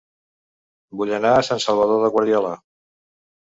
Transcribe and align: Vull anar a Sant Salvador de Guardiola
Vull 1.03 1.13
anar 1.19 1.35
a 1.41 1.45
Sant 1.49 1.63
Salvador 1.67 2.05
de 2.07 2.13
Guardiola 2.19 2.59